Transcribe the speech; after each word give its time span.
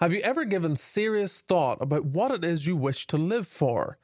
Have 0.00 0.12
you 0.12 0.20
ever 0.20 0.44
given 0.44 0.76
serious 0.76 1.40
thought 1.40 1.78
about 1.80 2.04
what 2.04 2.30
it 2.30 2.44
is 2.44 2.68
you 2.68 2.76
wish 2.76 3.04
to 3.08 3.16
live 3.16 3.48
for? 3.48 3.98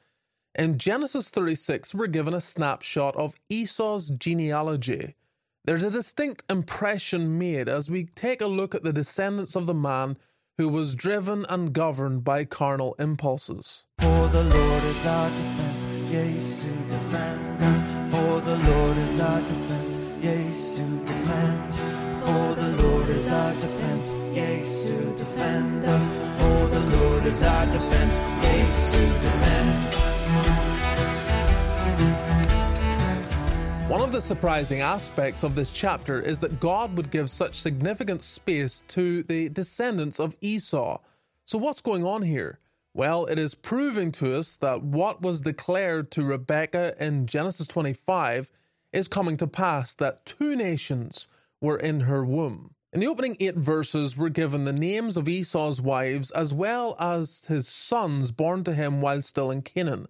In 0.53 0.77
Genesis 0.77 1.29
36, 1.29 1.95
we're 1.95 2.07
given 2.07 2.33
a 2.33 2.41
snapshot 2.41 3.15
of 3.15 3.35
Esau's 3.49 4.09
genealogy. 4.09 5.15
There's 5.63 5.85
a 5.85 5.91
distinct 5.91 6.43
impression 6.49 7.39
made 7.39 7.69
as 7.69 7.89
we 7.89 8.03
take 8.13 8.41
a 8.41 8.47
look 8.47 8.75
at 8.75 8.83
the 8.83 8.91
descendants 8.91 9.55
of 9.55 9.67
the 9.67 9.73
man 9.73 10.17
who 10.57 10.67
was 10.67 10.95
driven 10.95 11.45
and 11.47 11.71
governed 11.71 12.25
by 12.25 12.43
carnal 12.43 12.95
impulses. 12.99 13.85
For 13.99 14.27
the 14.27 14.43
Lord 14.43 14.83
is 14.83 15.05
our 15.05 15.29
defense, 15.29 15.85
is 27.35 27.43
our 27.43 27.65
defense, 27.65 28.15
to 28.91 28.99
defend. 29.19 29.93
One 33.89 34.01
of 34.01 34.13
the 34.13 34.21
surprising 34.21 34.79
aspects 34.79 35.43
of 35.43 35.53
this 35.53 35.69
chapter 35.69 36.21
is 36.21 36.39
that 36.39 36.61
God 36.61 36.95
would 36.95 37.11
give 37.11 37.29
such 37.29 37.55
significant 37.55 38.21
space 38.21 38.81
to 38.87 39.23
the 39.23 39.49
descendants 39.49 40.17
of 40.17 40.37
Esau. 40.39 40.99
So, 41.43 41.57
what's 41.57 41.81
going 41.81 42.05
on 42.05 42.21
here? 42.21 42.59
Well, 42.93 43.25
it 43.25 43.37
is 43.37 43.53
proving 43.53 44.13
to 44.13 44.37
us 44.37 44.55
that 44.57 44.81
what 44.81 45.21
was 45.21 45.41
declared 45.41 46.11
to 46.11 46.23
Rebekah 46.23 46.95
in 47.01 47.27
Genesis 47.27 47.67
25 47.67 48.49
is 48.93 49.09
coming 49.09 49.35
to 49.37 49.47
pass 49.47 49.93
that 49.95 50.25
two 50.25 50.55
nations 50.55 51.27
were 51.59 51.77
in 51.77 52.01
her 52.01 52.23
womb. 52.23 52.74
In 52.93 53.01
the 53.01 53.07
opening 53.07 53.35
eight 53.39 53.55
verses, 53.55 54.15
we're 54.15 54.29
given 54.29 54.63
the 54.63 54.71
names 54.71 55.17
of 55.17 55.27
Esau's 55.27 55.81
wives 55.81 56.31
as 56.31 56.53
well 56.53 56.95
as 56.97 57.45
his 57.45 57.67
sons 57.67 58.31
born 58.31 58.63
to 58.63 58.73
him 58.73 59.01
while 59.01 59.21
still 59.21 59.51
in 59.51 59.63
Canaan. 59.63 60.07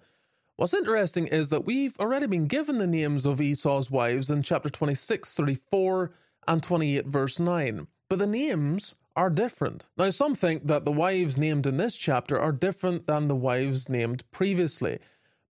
What's 0.56 0.73
interesting 0.73 1.26
is 1.28 1.50
that 1.50 1.66
we've 1.66 2.00
already 2.00 2.28
been 2.28 2.45
given 2.48 2.78
the 2.78 2.88
names 2.88 3.26
of 3.26 3.42
Esau's 3.42 3.90
wives 3.90 4.30
in 4.30 4.44
chapter 4.44 4.70
26, 4.70 5.34
34, 5.34 6.12
and 6.48 6.62
28, 6.62 7.08
verse 7.08 7.40
9, 7.40 7.88
but 8.08 8.20
the 8.20 8.28
names 8.28 8.94
are 9.16 9.30
different. 9.30 9.86
Now, 9.98 10.12
some 10.12 10.36
think 10.36 10.67
that 10.67 10.86
the 10.86 10.92
wives 10.92 11.38
named 11.38 11.66
in 11.66 11.78
this 11.78 11.98
chapter 11.98 12.39
are 12.39 12.52
different 12.52 13.08
than 13.08 13.28
the 13.28 13.36
wives 13.36 13.89
named 13.89 14.30
previously, 14.32 15.00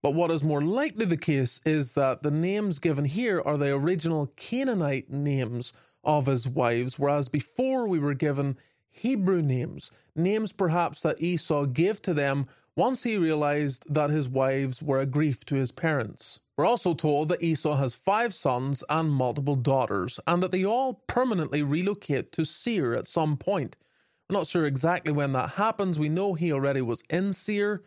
but 0.02 0.14
what 0.14 0.32
is 0.32 0.44
more 0.44 0.62
likely 0.62 1.06
the 1.06 1.18
case 1.18 1.60
is 1.66 1.96
that 1.96 2.24
the 2.24 2.32
names 2.32 2.80
given 2.80 3.06
here 3.06 3.42
are 3.46 3.58
the 3.58 3.74
original 3.74 4.32
Canaanite 4.38 5.10
names 5.10 5.74
of 6.06 6.28
his 6.28 6.48
wives, 6.48 7.00
whereas 7.00 7.30
before 7.30 7.88
we 7.88 8.00
were 8.00 8.14
given 8.14 8.56
Hebrew 8.90 9.42
names, 9.42 9.92
names 10.16 10.52
perhaps 10.54 11.02
that 11.02 11.22
Esau 11.22 11.66
gave 11.66 12.02
to 12.04 12.14
them 12.14 12.48
once 12.78 13.04
he 13.04 13.18
realized 13.18 13.86
that 13.94 14.10
his 14.10 14.30
wives 14.30 14.82
were 14.82 15.00
a 15.00 15.06
grief 15.06 15.46
to 15.46 15.56
his 15.56 15.72
parents. 15.72 16.40
We're 16.58 16.66
also 16.66 16.94
told 16.94 17.30
that 17.30 17.44
Esau 17.44 17.76
has 17.76 17.96
five 17.96 18.34
sons 18.34 18.84
and 18.90 19.12
multiple 19.12 19.56
daughters, 19.56 20.20
and 20.26 20.42
that 20.42 20.52
they 20.52 20.66
all 20.66 21.04
permanently 21.08 21.62
relocate 21.62 22.32
to 22.34 22.46
Seir 22.46 22.94
at 22.94 23.08
some 23.08 23.36
point. 23.36 23.76
We're 24.30 24.38
not 24.38 24.48
sure 24.48 24.66
exactly 24.66 25.12
when 25.12 25.34
that 25.34 25.52
happens. 25.52 26.00
We 26.00 26.10
know 26.10 26.34
he 26.34 26.52
already 26.52 26.82
was 26.82 27.04
in 27.10 27.34
Seir, 27.34 27.84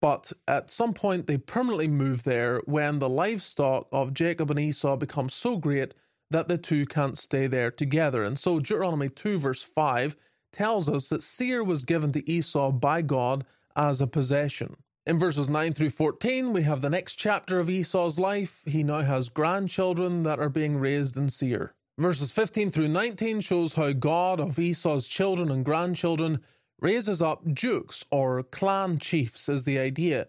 but 0.00 0.32
at 0.46 0.70
some 0.70 0.94
point 0.94 1.26
they 1.26 1.38
permanently 1.38 1.88
move 1.88 2.24
there 2.24 2.60
when 2.66 2.98
the 2.98 3.08
livestock 3.08 3.88
of 3.92 4.14
Jacob 4.14 4.50
and 4.50 4.60
Esau 4.60 4.96
becomes 4.96 5.34
so 5.34 5.56
great 5.56 5.94
that 6.30 6.48
the 6.48 6.58
two 6.58 6.86
can't 6.86 7.16
stay 7.16 7.46
there 7.46 7.70
together. 7.70 8.22
And 8.22 8.38
so 8.38 8.58
Deuteronomy 8.58 9.08
2, 9.08 9.38
verse 9.38 9.62
5 9.62 10.16
tells 10.52 10.88
us 10.88 11.08
that 11.08 11.22
Seir 11.22 11.62
was 11.62 11.84
given 11.84 12.12
to 12.12 12.30
Esau 12.30 12.72
by 12.72 13.02
God 13.02 13.44
as 13.76 14.00
a 14.00 14.06
possession. 14.06 14.76
In 15.06 15.18
verses 15.18 15.48
9 15.48 15.72
through 15.72 15.90
14, 15.90 16.52
we 16.52 16.62
have 16.62 16.82
the 16.82 16.90
next 16.90 17.14
chapter 17.14 17.58
of 17.58 17.70
Esau's 17.70 18.18
life. 18.18 18.62
He 18.66 18.82
now 18.82 19.00
has 19.00 19.30
grandchildren 19.30 20.22
that 20.24 20.38
are 20.38 20.50
being 20.50 20.78
raised 20.78 21.16
in 21.16 21.30
Seir. 21.30 21.74
Verses 21.98 22.30
15 22.30 22.70
through 22.70 22.88
19 22.88 23.40
shows 23.40 23.74
how 23.74 23.92
God 23.92 24.38
of 24.38 24.58
Esau's 24.58 25.06
children 25.08 25.50
and 25.50 25.64
grandchildren 25.64 26.40
raises 26.80 27.22
up 27.22 27.54
dukes 27.54 28.04
or 28.10 28.42
clan 28.42 28.98
chiefs, 28.98 29.48
is 29.48 29.64
the 29.64 29.78
idea. 29.78 30.26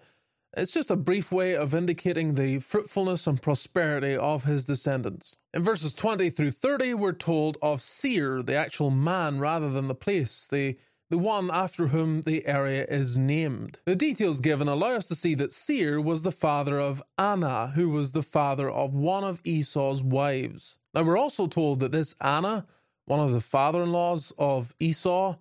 It's 0.58 0.74
just 0.74 0.90
a 0.90 0.96
brief 0.96 1.32
way 1.32 1.56
of 1.56 1.76
indicating 1.76 2.34
the 2.34 2.60
fruitfulness 2.60 3.28
and 3.28 3.42
prosperity 3.42 4.18
of 4.18 4.46
his 4.46 4.66
descendants. 4.66 5.38
In 5.54 5.62
verses 5.62 5.94
20 5.94 6.30
through 6.32 6.52
30, 6.52 6.96
we're 6.96 7.12
told 7.14 7.58
of 7.62 7.82
Seir, 7.82 8.42
the 8.42 8.56
actual 8.56 8.90
man 8.90 9.40
rather 9.40 9.70
than 9.70 9.88
the 9.88 9.96
place, 9.96 10.48
the 10.48 10.78
the 11.10 11.18
one 11.18 11.50
after 11.52 11.88
whom 11.88 12.22
the 12.22 12.46
area 12.46 12.86
is 12.88 13.18
named. 13.18 13.80
The 13.86 13.96
details 13.96 14.42
given 14.42 14.68
allow 14.68 14.92
us 14.92 15.08
to 15.08 15.16
see 15.16 15.34
that 15.36 15.52
Seir 15.52 16.00
was 16.00 16.22
the 16.22 16.32
father 16.32 16.80
of 16.80 17.02
Anah, 17.18 17.72
who 17.74 17.90
was 17.90 18.12
the 18.12 18.22
father 18.22 18.70
of 18.70 18.94
one 18.94 19.24
of 19.24 19.42
Esau's 19.44 20.04
wives. 20.04 20.78
Now, 20.94 21.02
we're 21.02 21.18
also 21.18 21.48
told 21.48 21.80
that 21.80 21.92
this 21.92 22.14
Anah, 22.22 22.68
one 23.06 23.20
of 23.20 23.32
the 23.32 23.42
father 23.42 23.82
in 23.82 23.92
laws 23.92 24.34
of 24.38 24.76
Esau, 24.80 25.36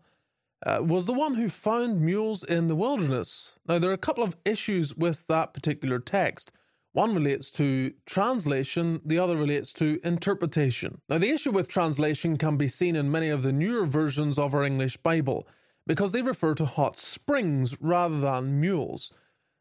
uh, 0.66 0.80
was 0.82 1.06
the 1.06 1.12
one 1.12 1.34
who 1.34 1.48
found 1.48 2.00
mules 2.00 2.42
in 2.44 2.66
the 2.66 2.74
wilderness. 2.74 3.58
Now, 3.66 3.78
there 3.78 3.90
are 3.90 3.94
a 3.94 3.98
couple 3.98 4.24
of 4.24 4.36
issues 4.44 4.96
with 4.96 5.26
that 5.28 5.54
particular 5.54 5.98
text. 5.98 6.52
One 6.92 7.14
relates 7.14 7.50
to 7.52 7.92
translation, 8.06 9.00
the 9.04 9.18
other 9.18 9.36
relates 9.36 9.72
to 9.74 10.00
interpretation. 10.02 11.00
Now, 11.08 11.18
the 11.18 11.30
issue 11.30 11.52
with 11.52 11.68
translation 11.68 12.36
can 12.36 12.56
be 12.56 12.66
seen 12.66 12.96
in 12.96 13.10
many 13.10 13.28
of 13.28 13.42
the 13.42 13.52
newer 13.52 13.86
versions 13.86 14.38
of 14.38 14.54
our 14.54 14.64
English 14.64 14.96
Bible 14.96 15.46
because 15.86 16.12
they 16.12 16.22
refer 16.22 16.54
to 16.54 16.64
hot 16.64 16.96
springs 16.96 17.76
rather 17.80 18.18
than 18.18 18.60
mules. 18.60 19.12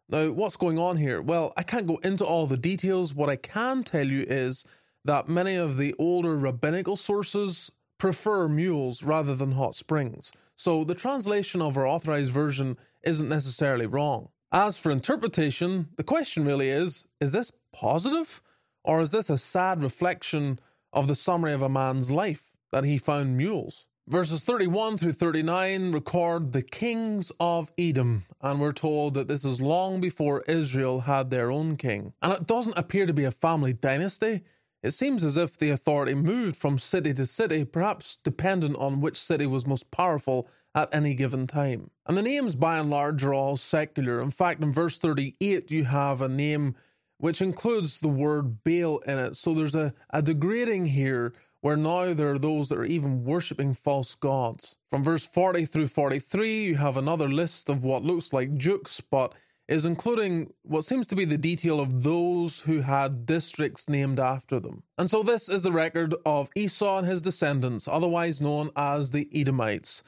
Now, 0.10 0.32
what's 0.32 0.56
going 0.56 0.80
on 0.80 0.98
here? 0.98 1.22
Well, 1.22 1.54
I 1.58 1.64
can't 1.64 1.86
go 1.86 1.98
into 1.98 2.26
all 2.26 2.48
the 2.48 2.58
details. 2.58 3.14
What 3.14 3.30
I 3.30 3.36
can 3.36 3.84
tell 3.84 4.08
you 4.08 4.26
is 4.28 4.66
that 5.06 5.28
many 5.28 5.56
of 5.56 5.78
the 5.78 5.94
older 6.00 6.38
rabbinical 6.38 6.96
sources 6.96 7.72
prefer 7.98 8.48
mules 8.48 9.04
rather 9.04 9.36
than 9.36 9.52
hot 9.52 9.76
springs. 9.76 10.32
So 10.58 10.84
the 10.84 10.96
translation 10.96 11.62
of 11.62 11.78
our 11.78 11.88
authorized 11.88 12.34
version 12.34 12.78
isn't 13.04 13.30
necessarily 13.30 13.86
wrong. 13.86 14.30
As 14.52 14.78
for 14.78 14.92
interpretation, 14.92 15.90
the 15.98 16.04
question 16.04 16.46
really 16.46 16.70
is 16.70 17.08
is 17.22 17.32
this 17.32 17.52
positive? 17.72 18.42
Or 18.84 19.02
is 19.02 19.12
this 19.12 19.30
a 19.30 19.38
sad 19.38 19.84
reflection 19.84 20.60
of 20.92 21.08
the 21.08 21.16
summary 21.16 21.54
of 21.54 21.62
a 21.62 21.70
man's 21.70 22.10
life 22.10 22.52
that 22.72 22.86
he 22.86 22.98
found 22.98 23.38
mules? 23.38 23.86
Verses 24.08 24.46
31 24.46 24.98
through 24.98 25.12
39 25.12 25.92
record 25.92 26.54
the 26.54 26.62
kings 26.62 27.30
of 27.42 27.72
Edom, 27.78 28.24
and 28.42 28.62
we're 28.62 28.72
told 28.72 29.14
that 29.16 29.28
this 29.28 29.44
is 29.44 29.60
long 29.60 30.00
before 30.00 30.44
Israel 30.48 31.02
had 31.02 31.30
their 31.30 31.52
own 31.52 31.76
king. 31.76 32.14
And 32.22 32.32
it 32.32 32.48
doesn't 32.48 32.78
appear 32.78 33.06
to 33.06 33.14
be 33.14 33.26
a 33.26 33.32
family 33.32 33.74
dynasty. 33.74 34.44
It 34.84 34.92
seems 34.92 35.24
as 35.24 35.38
if 35.38 35.58
the 35.58 35.70
authority 35.70 36.14
moved 36.14 36.56
from 36.56 36.78
city 36.78 37.14
to 37.16 37.26
city, 37.26 37.66
perhaps 37.66 38.18
dependent 38.24 38.78
on 38.78 39.02
which 39.02 39.18
city 39.18 39.48
was 39.48 39.66
most 39.66 39.90
powerful 39.92 40.48
at 40.76 40.94
any 40.94 41.16
given 41.16 41.48
time. 41.48 41.90
And 42.06 42.16
the 42.16 42.22
names, 42.22 42.56
by 42.56 42.78
and 42.78 42.90
large, 42.90 43.24
are 43.24 43.34
all 43.34 43.58
secular. 43.58 44.22
In 44.22 44.32
fact, 44.32 44.62
in 44.62 44.72
verse 44.72 45.00
38, 45.00 45.72
you 45.72 45.86
have 45.86 46.22
a 46.22 46.30
name 46.30 46.76
which 47.18 47.42
includes 47.42 48.00
the 48.00 48.08
word 48.08 48.64
Baal 48.64 49.00
in 49.00 49.18
it. 49.18 49.36
So 49.36 49.54
there's 49.54 49.76
a, 49.76 49.94
a 50.12 50.22
degrading 50.22 50.86
here 50.88 51.34
where 51.62 51.76
now 51.76 52.14
there 52.14 52.32
are 52.32 52.40
those 52.40 52.70
that 52.70 52.78
are 52.78 52.86
even 52.86 53.24
worshipping 53.24 53.74
false 53.74 54.14
gods. 54.14 54.78
From 54.90 55.04
verse 55.04 55.26
40 55.26 55.66
through 55.66 55.88
43, 55.88 56.64
you 56.64 56.76
have 56.76 56.96
another 56.96 57.28
list 57.28 57.70
of 57.70 57.84
what 57.84 58.04
looks 58.04 58.32
like 58.32 58.58
dukes, 58.58 59.02
but 59.02 59.34
is 59.68 59.86
including 59.86 60.54
what 60.64 60.86
seems 60.86 61.08
to 61.08 61.16
be 61.16 61.26
the 61.26 61.38
detail 61.38 61.80
of 61.80 62.04
those 62.04 62.62
who 62.62 62.82
had 62.82 63.26
districts 63.26 63.90
named 63.90 64.20
after 64.20 64.60
them. 64.60 64.84
And 64.98 65.10
so 65.10 65.24
this 65.24 65.50
is 65.50 65.62
the 65.62 65.72
record 65.72 66.16
of 66.26 66.50
Esau 66.56 67.00
and 67.00 67.08
his 67.08 67.22
descendants, 67.22 67.88
otherwise 67.88 68.42
known 68.42 68.70
as 68.76 69.12
the 69.12 69.28
Edomites. 69.34 70.04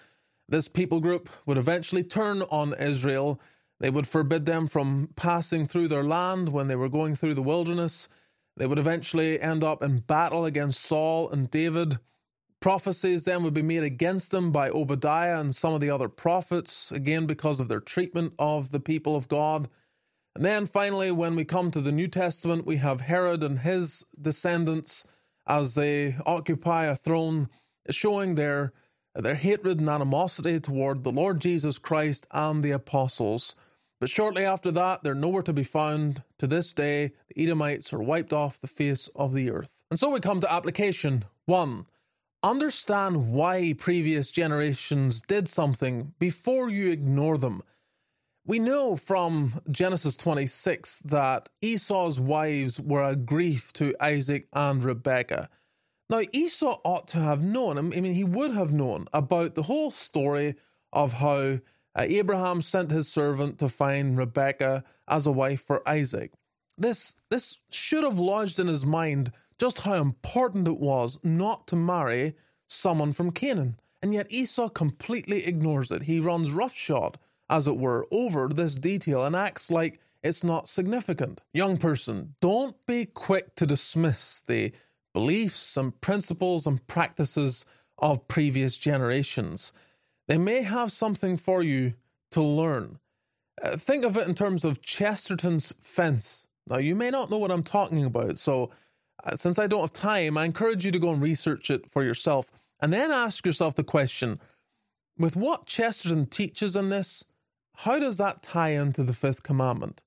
This 0.47 0.67
people 0.67 1.01
group 1.01 1.29
would 1.45 1.57
eventually 1.57 2.03
turn 2.03 2.41
on 2.43 2.73
Israel. 2.79 3.39
They 3.79 3.89
would 3.89 4.07
forbid 4.07 4.45
them 4.45 4.67
from 4.67 5.09
passing 5.15 5.67
through 5.67 5.89
their 5.89 6.03
land 6.03 6.49
when 6.49 6.67
they 6.67 6.75
were 6.75 6.89
going 6.89 7.15
through 7.15 7.33
the 7.33 7.41
wilderness. 7.41 8.07
They 8.55 8.65
would 8.65 8.79
eventually 8.79 9.39
end 9.39 9.63
up 9.63 9.83
in 9.83 9.99
battle 9.99 10.45
against 10.45 10.81
Saul 10.81 11.29
and 11.29 11.51
David. 11.51 11.97
Prophecies 12.61 13.23
then 13.23 13.43
would 13.43 13.53
be 13.53 13.61
made 13.61 13.83
against 13.83 14.31
them 14.31 14.51
by 14.51 14.69
Obadiah 14.69 15.39
and 15.39 15.55
some 15.55 15.73
of 15.73 15.79
the 15.79 15.89
other 15.89 16.09
prophets, 16.09 16.91
again 16.91 17.25
because 17.25 17.59
of 17.59 17.69
their 17.69 17.79
treatment 17.79 18.33
of 18.37 18.71
the 18.71 18.81
people 18.81 19.15
of 19.15 19.29
God. 19.29 19.69
And 20.35 20.43
then 20.43 20.65
finally, 20.65 21.11
when 21.11 21.35
we 21.35 21.45
come 21.45 21.71
to 21.71 21.81
the 21.81 21.91
New 21.91 22.07
Testament, 22.07 22.65
we 22.65 22.77
have 22.77 23.01
Herod 23.01 23.43
and 23.43 23.59
his 23.59 24.05
descendants 24.21 25.07
as 25.47 25.75
they 25.75 26.15
occupy 26.25 26.85
a 26.85 26.95
throne, 26.95 27.49
showing 27.89 28.35
their 28.35 28.73
their 29.15 29.35
hatred 29.35 29.79
and 29.79 29.89
animosity 29.89 30.59
toward 30.59 31.03
the 31.03 31.11
Lord 31.11 31.41
Jesus 31.41 31.77
Christ 31.77 32.27
and 32.31 32.63
the 32.63 32.71
apostles. 32.71 33.55
But 33.99 34.09
shortly 34.09 34.45
after 34.45 34.71
that, 34.71 35.03
they're 35.03 35.15
nowhere 35.15 35.41
to 35.43 35.53
be 35.53 35.63
found. 35.63 36.23
To 36.37 36.47
this 36.47 36.73
day, 36.73 37.11
the 37.27 37.43
Edomites 37.43 37.91
are 37.91 38.01
wiped 38.01 38.31
off 38.31 38.59
the 38.61 38.67
face 38.67 39.09
of 39.15 39.33
the 39.33 39.49
earth. 39.49 39.71
And 39.89 39.99
so 39.99 40.09
we 40.09 40.19
come 40.19 40.39
to 40.39 40.51
application 40.51 41.25
1. 41.45 41.85
Understand 42.41 43.33
why 43.33 43.73
previous 43.77 44.31
generations 44.31 45.21
did 45.21 45.49
something 45.49 46.13
before 46.19 46.69
you 46.69 46.89
ignore 46.89 47.37
them. 47.37 47.61
We 48.45 48.59
know 48.59 48.95
from 48.95 49.61
Genesis 49.69 50.15
26 50.15 50.99
that 50.99 51.49
Esau's 51.61 52.17
wives 52.17 52.79
were 52.79 53.03
a 53.03 53.17
grief 53.17 53.73
to 53.73 53.93
Isaac 53.99 54.47
and 54.53 54.81
Rebekah. 54.81 55.49
Now, 56.09 56.21
Esau 56.31 56.79
ought 56.85 57.09
to 57.09 57.19
have 57.19 57.43
known, 57.43 57.77
I 57.77 57.81
mean, 57.81 58.13
he 58.13 58.23
would 58.23 58.51
have 58.51 58.71
known 58.71 59.05
about 59.13 59.55
the 59.55 59.63
whole 59.63 59.91
story 59.91 60.55
of 60.93 61.13
how 61.13 61.59
uh, 61.93 62.05
Abraham 62.07 62.61
sent 62.61 62.89
his 62.89 63.07
servant 63.11 63.59
to 63.59 63.69
find 63.69 64.17
Rebekah 64.17 64.85
as 65.09 65.27
a 65.27 65.31
wife 65.31 65.61
for 65.61 65.87
Isaac. 65.87 66.31
This, 66.77 67.17
this 67.29 67.57
should 67.69 68.05
have 68.05 68.17
lodged 68.17 68.59
in 68.59 68.67
his 68.67 68.85
mind 68.85 69.33
just 69.59 69.79
how 69.79 69.95
important 69.95 70.67
it 70.67 70.79
was 70.79 71.19
not 71.23 71.67
to 71.67 71.75
marry 71.75 72.35
someone 72.67 73.13
from 73.13 73.31
Canaan. 73.31 73.75
And 74.01 74.13
yet 74.13 74.27
Esau 74.31 74.69
completely 74.69 75.45
ignores 75.45 75.91
it. 75.91 76.03
He 76.03 76.19
runs 76.19 76.51
roughshod, 76.51 77.17
as 77.49 77.67
it 77.67 77.77
were, 77.77 78.07
over 78.11 78.47
this 78.47 78.75
detail 78.75 79.25
and 79.25 79.35
acts 79.35 79.69
like 79.69 79.99
it's 80.23 80.43
not 80.43 80.69
significant. 80.69 81.41
Young 81.53 81.77
person, 81.77 82.35
don't 82.41 82.75
be 82.87 83.05
quick 83.05 83.55
to 83.55 83.65
dismiss 83.65 84.41
the 84.41 84.71
beliefs 85.13 85.75
and 85.75 85.99
principles 85.99 86.65
and 86.65 86.85
practices 86.87 87.65
of 87.97 88.27
previous 88.27 88.77
generations. 88.77 89.73
They 90.27 90.37
may 90.37 90.61
have 90.61 90.91
something 90.91 91.35
for 91.35 91.61
you 91.63 91.95
to 92.31 92.41
learn. 92.41 92.99
Uh, 93.61 93.75
think 93.75 94.05
of 94.05 94.15
it 94.15 94.27
in 94.27 94.35
terms 94.35 94.63
of 94.63 94.81
Chesterton's 94.81 95.73
fence. 95.81 96.47
Now, 96.69 96.77
you 96.77 96.95
may 96.95 97.09
not 97.09 97.29
know 97.29 97.39
what 97.39 97.51
I'm 97.51 97.63
talking 97.63 98.05
about, 98.05 98.37
so 98.37 98.69
Uh, 99.23 99.35
since 99.35 99.59
I 99.59 99.67
don't 99.67 99.81
have 99.81 99.93
time, 99.93 100.37
I 100.37 100.45
encourage 100.45 100.85
you 100.85 100.91
to 100.91 100.99
go 100.99 101.11
and 101.11 101.21
research 101.21 101.69
it 101.69 101.89
for 101.89 102.03
yourself 102.03 102.51
and 102.79 102.93
then 102.93 103.11
ask 103.11 103.45
yourself 103.45 103.75
the 103.75 103.83
question 103.83 104.39
with 105.17 105.35
what 105.35 105.65
Chesterton 105.65 106.25
teaches 106.25 106.75
in 106.75 106.89
this, 106.89 107.23
how 107.75 107.99
does 107.99 108.17
that 108.17 108.41
tie 108.41 108.69
into 108.69 109.03
the 109.03 109.13
fifth 109.13 109.43
commandment? 109.43 110.01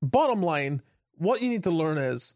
Bottom 0.00 0.42
line, 0.42 0.82
what 1.16 1.42
you 1.42 1.50
need 1.50 1.64
to 1.64 1.70
learn 1.70 1.98
is 1.98 2.34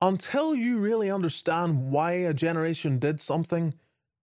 until 0.00 0.54
you 0.54 0.78
really 0.78 1.10
understand 1.10 1.90
why 1.90 2.12
a 2.12 2.34
generation 2.34 2.98
did 2.98 3.20
something, 3.20 3.74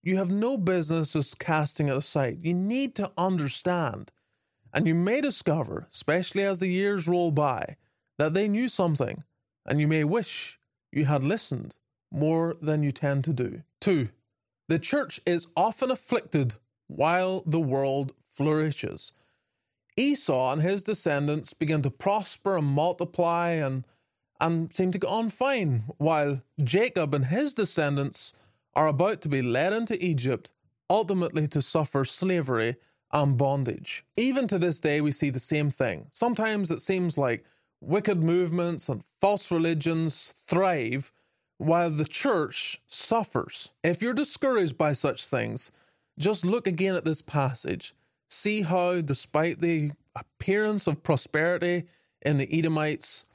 you 0.04 0.18
have 0.18 0.32
no 0.32 0.58
business 0.58 1.14
just 1.14 1.40
casting 1.40 1.88
it 1.88 1.98
aside. 1.98 2.40
You 2.42 2.54
need 2.54 2.96
to 2.96 3.12
understand. 3.18 4.12
And 4.74 4.88
you 4.88 4.96
may 4.96 5.22
discover, 5.22 5.88
especially 5.92 6.44
as 6.44 6.60
the 6.60 6.68
years 6.68 7.08
roll 7.08 7.32
by, 7.32 7.78
that 8.18 8.34
they 8.34 8.48
knew 8.48 8.70
something, 8.70 9.24
and 9.66 9.80
you 9.80 9.88
may 9.88 10.04
wish 10.04 10.60
you 10.92 11.06
had 11.06 11.24
listened 11.24 11.76
more 12.12 12.56
than 12.62 12.84
you 12.84 12.92
tend 12.92 13.24
to 13.24 13.34
do. 13.34 13.64
2. 13.82 14.10
The 14.70 14.80
church 14.80 15.20
is 15.26 15.48
often 15.56 15.92
afflicted 15.92 16.56
while 16.88 17.44
the 17.46 17.60
world 17.60 18.14
flourishes. 18.30 19.14
Esau 19.98 20.52
and 20.54 20.62
his 20.62 20.84
descendants 20.84 21.54
begin 21.54 21.82
to 21.82 21.92
prosper 21.92 22.58
and 22.58 22.68
multiply 22.68 23.52
and 23.52 23.86
and 24.40 24.74
seem 24.74 24.92
to 24.92 24.98
go 24.98 25.08
on 25.08 25.30
fine, 25.30 25.84
while 26.00 26.42
Jacob 26.62 27.14
and 27.14 27.26
his 27.26 27.54
descendants 27.54 28.34
are 28.76 28.88
about 28.88 29.22
to 29.22 29.30
be 29.30 29.42
led 29.42 29.72
into 29.72 30.04
Egypt, 30.04 30.52
ultimately 30.90 31.48
to 31.48 31.62
suffer 31.62 32.04
slavery 32.04 32.76
and 33.14 33.38
bondage. 33.38 34.04
Even 34.18 34.48
to 34.48 34.60
this 34.60 34.82
day, 34.82 35.00
we 35.00 35.12
see 35.12 35.30
the 35.30 35.40
same 35.40 35.70
thing. 35.70 36.08
Sometimes 36.12 36.72
it 36.72 36.82
seems 36.82 37.18
like 37.18 37.46
wicked 37.84 38.24
movements 38.24 38.90
and 38.90 39.04
false 39.22 39.52
religions 39.52 40.36
thrive 40.46 41.12
while 41.58 41.90
the 41.90 42.06
church 42.06 42.82
suffers. 42.88 43.72
If 43.84 44.02
you're 44.02 44.14
discouraged 44.14 44.78
by 44.78 44.94
such 44.94 45.28
things, 45.28 45.72
just 46.18 46.46
look 46.46 46.68
again 46.68 46.96
at 46.96 47.06
this 47.06 47.22
passage. 47.22 47.94
See 48.30 48.62
how, 48.62 49.02
despite 49.02 49.62
the 49.62 49.92
appearance 50.16 50.88
of 50.88 51.04
prosperity 51.04 51.84
in 52.22 52.38
the 52.38 52.58
Edomites, 52.58 53.26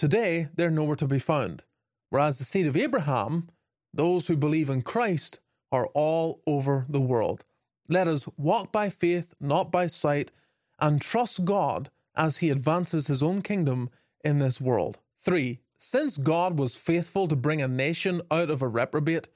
Today, 0.00 0.48
they're 0.54 0.70
nowhere 0.70 0.96
to 0.96 1.06
be 1.06 1.18
found. 1.18 1.64
Whereas 2.08 2.38
the 2.38 2.44
seed 2.44 2.66
of 2.66 2.74
Abraham, 2.74 3.48
those 3.92 4.28
who 4.28 4.34
believe 4.34 4.70
in 4.70 4.80
Christ, 4.80 5.40
are 5.70 5.88
all 5.92 6.40
over 6.46 6.86
the 6.88 7.02
world. 7.02 7.44
Let 7.86 8.08
us 8.08 8.26
walk 8.38 8.72
by 8.72 8.88
faith, 8.88 9.34
not 9.42 9.70
by 9.70 9.88
sight, 9.88 10.32
and 10.78 11.02
trust 11.02 11.44
God 11.44 11.90
as 12.14 12.38
He 12.38 12.50
advances 12.50 13.06
His 13.06 13.22
own 13.22 13.42
kingdom 13.42 13.90
in 14.24 14.38
this 14.38 14.60
world. 14.60 14.98
3. 15.20 15.60
Since 15.78 16.18
God 16.18 16.58
was 16.58 16.76
faithful 16.76 17.26
to 17.26 17.36
bring 17.36 17.62
a 17.62 17.68
nation 17.68 18.20
out 18.30 18.50
of 18.50 18.62
a 18.62 18.68
reprobate, 18.68 19.28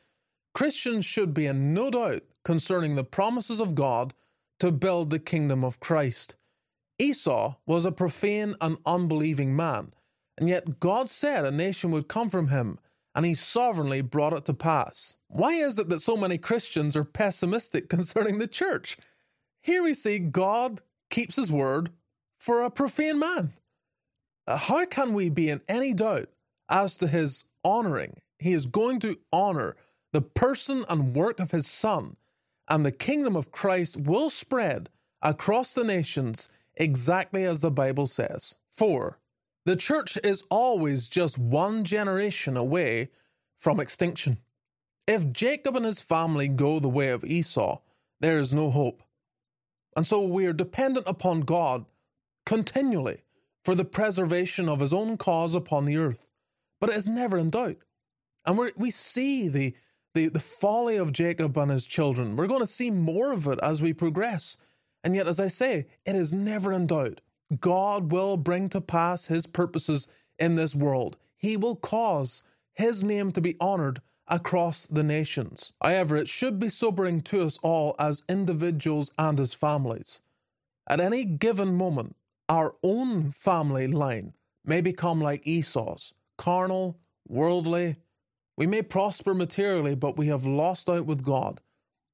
Christians 0.54 1.04
should 1.04 1.34
be 1.34 1.46
in 1.46 1.74
no 1.74 1.90
doubt 1.90 2.22
concerning 2.44 2.94
the 2.94 3.04
promises 3.04 3.60
of 3.60 3.74
God 3.74 4.14
to 4.60 4.70
build 4.70 5.10
the 5.10 5.18
kingdom 5.18 5.64
of 5.64 5.80
Christ. 5.80 6.36
Esau 6.98 7.56
was 7.66 7.84
a 7.84 7.92
profane 7.92 8.54
and 8.60 8.78
unbelieving 8.86 9.56
man 9.56 9.92
and 10.36 10.48
yet 10.48 10.80
God 10.80 11.08
said 11.08 11.44
a 11.44 11.50
nation 11.50 11.90
would 11.90 12.08
come 12.08 12.28
from 12.28 12.48
him, 12.48 12.78
and 13.14 13.24
he 13.24 13.34
sovereignly 13.34 14.00
brought 14.00 14.32
it 14.32 14.44
to 14.46 14.54
pass. 14.54 15.16
Why 15.28 15.52
is 15.52 15.78
it 15.78 15.88
that 15.88 16.00
so 16.00 16.16
many 16.16 16.38
Christians 16.38 16.96
are 16.96 17.04
pessimistic 17.04 17.88
concerning 17.88 18.38
the 18.38 18.48
church? 18.48 18.96
Here 19.62 19.82
we 19.82 19.94
see 19.94 20.18
God 20.18 20.80
keeps 21.10 21.36
his 21.36 21.52
word 21.52 21.90
for 22.44 22.60
a 22.60 22.68
profane 22.68 23.18
man. 23.18 23.54
Uh, 24.46 24.58
how 24.58 24.84
can 24.84 25.14
we 25.14 25.30
be 25.30 25.48
in 25.48 25.62
any 25.66 25.94
doubt 25.94 26.28
as 26.68 26.94
to 26.94 27.06
his 27.06 27.46
honoring? 27.64 28.20
He 28.38 28.52
is 28.52 28.66
going 28.66 29.00
to 29.00 29.16
honor 29.32 29.76
the 30.12 30.20
person 30.20 30.84
and 30.90 31.16
work 31.16 31.40
of 31.40 31.52
his 31.52 31.66
son, 31.66 32.18
and 32.68 32.84
the 32.84 32.92
kingdom 32.92 33.34
of 33.34 33.50
Christ 33.50 33.96
will 33.96 34.28
spread 34.28 34.90
across 35.22 35.72
the 35.72 35.84
nations 35.84 36.50
exactly 36.74 37.44
as 37.44 37.62
the 37.62 37.70
Bible 37.70 38.06
says. 38.06 38.56
4. 38.72 39.18
The 39.64 39.76
church 39.76 40.18
is 40.22 40.44
always 40.50 41.08
just 41.08 41.38
one 41.38 41.82
generation 41.82 42.58
away 42.58 43.08
from 43.56 43.80
extinction. 43.80 44.36
If 45.06 45.32
Jacob 45.32 45.76
and 45.76 45.86
his 45.86 46.02
family 46.02 46.48
go 46.48 46.78
the 46.78 46.90
way 46.90 47.08
of 47.08 47.24
Esau, 47.24 47.78
there 48.20 48.36
is 48.36 48.52
no 48.52 48.68
hope. 48.70 49.02
And 49.96 50.06
so 50.06 50.20
we 50.20 50.44
are 50.44 50.52
dependent 50.52 51.06
upon 51.08 51.40
God 51.40 51.86
continually 52.44 53.22
for 53.64 53.74
the 53.74 53.84
preservation 53.84 54.68
of 54.68 54.80
his 54.80 54.92
own 54.92 55.16
cause 55.16 55.54
upon 55.54 55.84
the 55.84 55.96
earth. 55.96 56.30
But 56.80 56.90
it 56.90 56.96
is 56.96 57.08
never 57.08 57.38
in 57.38 57.50
doubt. 57.50 57.78
And 58.44 58.58
we 58.58 58.72
we 58.76 58.90
see 58.90 59.48
the, 59.48 59.74
the, 60.14 60.28
the 60.28 60.40
folly 60.40 60.96
of 60.96 61.12
Jacob 61.12 61.56
and 61.56 61.70
his 61.70 61.86
children. 61.86 62.36
We're 62.36 62.46
going 62.46 62.60
to 62.60 62.66
see 62.66 62.90
more 62.90 63.32
of 63.32 63.46
it 63.46 63.58
as 63.62 63.80
we 63.80 63.92
progress. 63.92 64.56
And 65.02 65.14
yet, 65.14 65.26
as 65.26 65.40
I 65.40 65.48
say, 65.48 65.86
it 66.04 66.16
is 66.16 66.32
never 66.32 66.72
in 66.72 66.86
doubt. 66.86 67.20
God 67.60 68.12
will 68.12 68.36
bring 68.36 68.68
to 68.70 68.80
pass 68.80 69.26
his 69.26 69.46
purposes 69.46 70.08
in 70.38 70.54
this 70.54 70.74
world. 70.74 71.16
He 71.36 71.56
will 71.56 71.76
cause 71.76 72.42
his 72.72 73.04
name 73.04 73.32
to 73.32 73.40
be 73.40 73.56
honored 73.60 74.00
across 74.26 74.86
the 74.86 75.02
nations. 75.02 75.72
However, 75.82 76.16
it 76.16 76.28
should 76.28 76.58
be 76.58 76.68
sobering 76.68 77.20
to 77.22 77.42
us 77.42 77.58
all 77.62 77.94
as 77.98 78.22
individuals 78.28 79.12
and 79.18 79.38
as 79.38 79.52
families. 79.54 80.22
At 80.88 81.00
any 81.00 81.24
given 81.24 81.74
moment, 81.74 82.16
our 82.48 82.74
own 82.82 83.32
family 83.32 83.86
line 83.86 84.34
may 84.64 84.80
become 84.80 85.20
like 85.20 85.46
Esau's 85.46 86.14
carnal, 86.36 86.98
worldly. 87.26 87.96
We 88.56 88.66
may 88.66 88.82
prosper 88.82 89.34
materially, 89.34 89.94
but 89.94 90.16
we 90.16 90.28
have 90.28 90.46
lost 90.46 90.88
out 90.88 91.06
with 91.06 91.24
God. 91.24 91.60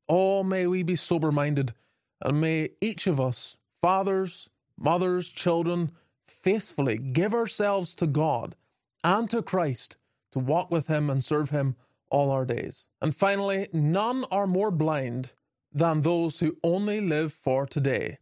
Oh, 0.08 0.42
may 0.42 0.66
we 0.66 0.82
be 0.82 0.96
sober 0.96 1.30
minded, 1.30 1.72
and 2.20 2.40
may 2.40 2.70
each 2.80 3.06
of 3.06 3.20
us, 3.20 3.56
fathers, 3.80 4.48
mothers, 4.76 5.28
children, 5.28 5.92
faithfully 6.26 6.96
give 6.98 7.34
ourselves 7.34 7.94
to 7.96 8.06
God 8.06 8.56
and 9.04 9.28
to 9.30 9.42
Christ 9.42 9.96
to 10.32 10.38
walk 10.38 10.70
with 10.70 10.86
Him 10.86 11.10
and 11.10 11.22
serve 11.24 11.50
Him 11.50 11.76
all 12.10 12.30
our 12.30 12.44
days. 12.44 12.86
And 13.00 13.14
finally, 13.14 13.68
none 13.72 14.24
are 14.30 14.46
more 14.46 14.70
blind 14.70 15.32
than 15.72 16.02
those 16.02 16.40
who 16.40 16.56
only 16.62 17.00
live 17.00 17.32
for 17.32 17.66
today. 17.66 18.18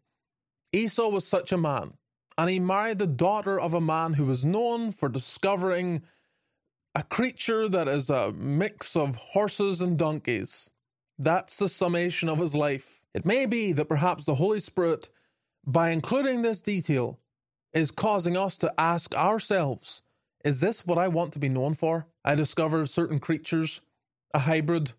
Esau 0.73 1.09
was 1.09 1.27
such 1.27 1.53
a 1.53 1.57
man, 1.59 1.93
and 2.38 2.49
he 2.49 2.61
married 2.61 2.99
the 2.99 3.07
daughter 3.07 3.61
of 3.61 3.75
a 3.75 3.80
man 3.80 4.14
who 4.14 4.25
was 4.25 4.45
known 4.45 4.92
for 4.92 5.11
discovering 5.11 6.02
a 6.95 7.02
creature 7.02 7.68
that 7.68 7.88
is 7.88 8.09
a 8.09 8.33
mix 8.33 8.97
of 8.97 9.16
horses 9.16 9.83
and 9.83 9.99
donkeys. 9.99 10.71
That's 11.18 11.59
the 11.59 11.68
summation 11.68 12.28
of 12.28 12.38
his 12.38 12.54
life. 12.54 13.02
It 13.12 13.26
may 13.26 13.45
be 13.45 13.73
that 13.73 13.88
perhaps 13.88 14.25
the 14.25 14.37
Holy 14.37 14.61
Spirit 14.61 15.11
by 15.68 15.90
including 15.90 16.40
this 16.40 16.62
detail, 16.62 17.21
is 17.75 17.90
causing 17.90 18.37
us 18.37 18.57
to 18.57 18.73
ask 18.78 19.14
ourselves 19.14 20.02
is 20.45 20.61
this 20.61 20.87
what 20.87 20.99
I 20.99 21.09
want 21.09 21.33
to 21.33 21.38
be 21.38 21.49
known 21.49 21.75
for? 21.75 22.07
I 22.25 22.35
discover 22.37 22.87
certain 22.87 23.18
creatures, 23.18 23.80
a 24.33 24.38
hybrid 24.38 24.92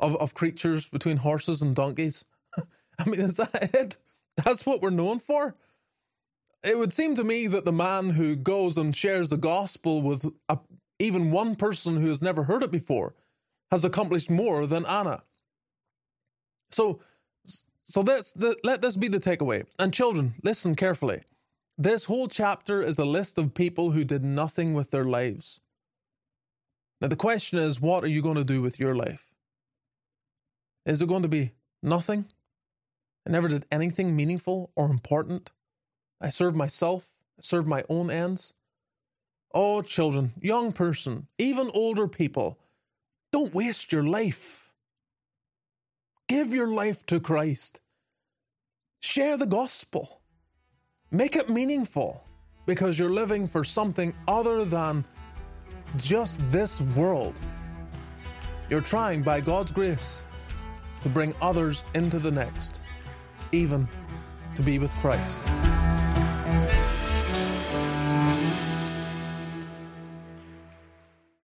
of, 0.00 0.16
of 0.16 0.34
creatures 0.34 0.88
between 0.88 1.18
horses 1.18 1.60
and 1.62 1.76
donkeys. 1.76 2.24
I 2.98 3.08
mean, 3.08 3.20
is 3.20 3.36
that 3.36 3.70
it? 3.74 3.98
That's 4.42 4.64
what 4.64 4.80
we're 4.80 4.90
known 4.90 5.18
for? 5.20 5.54
It 6.66 6.76
would 6.76 6.92
seem 6.92 7.14
to 7.14 7.22
me 7.22 7.46
that 7.46 7.64
the 7.64 7.70
man 7.70 8.10
who 8.10 8.34
goes 8.34 8.76
and 8.76 8.94
shares 8.94 9.28
the 9.28 9.36
gospel 9.36 10.02
with 10.02 10.26
a, 10.48 10.58
even 10.98 11.30
one 11.30 11.54
person 11.54 11.96
who 11.96 12.08
has 12.08 12.20
never 12.20 12.42
heard 12.42 12.64
it 12.64 12.72
before 12.72 13.14
has 13.70 13.84
accomplished 13.84 14.28
more 14.28 14.66
than 14.66 14.84
Anah. 14.84 15.22
So, 16.72 17.00
so 17.84 18.00
let 18.00 18.82
this 18.82 18.96
be 18.96 19.06
the 19.06 19.18
takeaway. 19.18 19.64
And 19.78 19.94
children, 19.94 20.34
listen 20.42 20.74
carefully. 20.74 21.20
This 21.78 22.06
whole 22.06 22.26
chapter 22.26 22.82
is 22.82 22.98
a 22.98 23.04
list 23.04 23.38
of 23.38 23.54
people 23.54 23.92
who 23.92 24.02
did 24.02 24.24
nothing 24.24 24.74
with 24.74 24.90
their 24.90 25.04
lives. 25.04 25.60
Now, 27.00 27.06
the 27.06 27.14
question 27.14 27.60
is, 27.60 27.80
what 27.80 28.02
are 28.02 28.08
you 28.08 28.22
going 28.22 28.38
to 28.38 28.44
do 28.44 28.60
with 28.60 28.80
your 28.80 28.96
life? 28.96 29.28
Is 30.84 31.00
it 31.00 31.08
going 31.08 31.22
to 31.22 31.28
be 31.28 31.52
nothing? 31.80 32.26
I 33.24 33.30
never 33.30 33.46
did 33.46 33.66
anything 33.70 34.16
meaningful 34.16 34.72
or 34.74 34.90
important. 34.90 35.52
I 36.20 36.28
serve 36.30 36.54
myself, 36.54 37.08
I 37.38 37.42
serve 37.42 37.66
my 37.66 37.84
own 37.88 38.10
ends. 38.10 38.54
Oh, 39.54 39.82
children, 39.82 40.32
young 40.40 40.72
person, 40.72 41.28
even 41.38 41.70
older 41.72 42.08
people, 42.08 42.58
don't 43.32 43.54
waste 43.54 43.92
your 43.92 44.04
life. 44.04 44.70
Give 46.28 46.52
your 46.52 46.68
life 46.68 47.06
to 47.06 47.20
Christ. 47.20 47.80
Share 49.00 49.36
the 49.36 49.46
gospel. 49.46 50.20
Make 51.10 51.36
it 51.36 51.48
meaningful 51.48 52.24
because 52.66 52.98
you're 52.98 53.08
living 53.08 53.46
for 53.46 53.62
something 53.62 54.12
other 54.26 54.64
than 54.64 55.04
just 55.96 56.40
this 56.50 56.80
world. 56.80 57.38
You're 58.68 58.80
trying, 58.80 59.22
by 59.22 59.40
God's 59.40 59.70
grace, 59.70 60.24
to 61.02 61.08
bring 61.08 61.34
others 61.40 61.84
into 61.94 62.18
the 62.18 62.30
next, 62.30 62.80
even 63.52 63.88
to 64.56 64.62
be 64.62 64.78
with 64.80 64.92
Christ. 64.94 65.38